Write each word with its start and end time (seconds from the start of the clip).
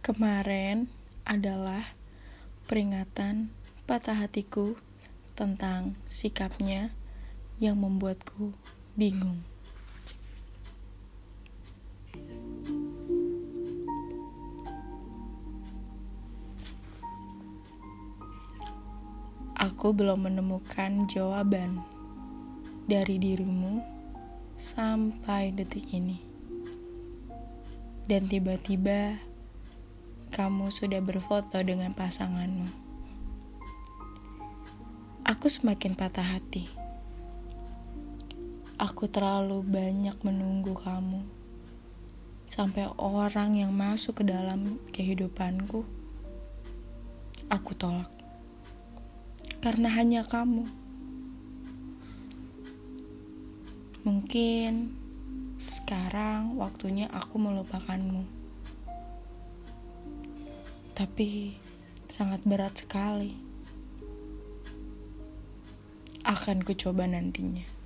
Kemarin 0.00 0.88
adalah 1.28 1.92
peringatan 2.64 3.52
patah 3.84 4.16
hatiku 4.16 4.72
tentang 5.36 5.92
sikapnya 6.08 6.88
yang 7.60 7.76
membuatku 7.76 8.56
bingung. 8.96 9.44
Aku 19.60 19.92
belum 19.92 20.24
menemukan 20.32 21.04
jawaban 21.12 21.76
dari 22.88 23.20
dirimu 23.20 23.84
sampai 24.56 25.52
detik 25.52 25.84
ini. 25.92 26.16
Dan 28.08 28.32
tiba-tiba 28.32 29.29
kamu 30.30 30.70
sudah 30.70 31.02
berfoto 31.02 31.58
dengan 31.60 31.90
pasanganmu. 31.92 32.70
Aku 35.26 35.46
semakin 35.50 35.98
patah 35.98 36.24
hati. 36.24 36.70
Aku 38.80 39.10
terlalu 39.10 39.60
banyak 39.60 40.16
menunggu 40.24 40.72
kamu 40.78 41.20
sampai 42.48 42.88
orang 42.98 43.60
yang 43.60 43.70
masuk 43.70 44.22
ke 44.22 44.24
dalam 44.26 44.80
kehidupanku 44.90 45.86
aku 47.50 47.74
tolak 47.74 48.10
karena 49.60 49.92
hanya 49.92 50.24
kamu. 50.24 50.64
Mungkin 54.00 54.96
sekarang 55.68 56.56
waktunya 56.56 57.04
aku 57.12 57.36
melupakanmu, 57.36 58.24
tapi 61.00 61.56
sangat 62.12 62.44
berat 62.44 62.76
sekali. 62.76 63.32
Akan 66.28 66.60
kucoba 66.60 67.08
nantinya. 67.08 67.79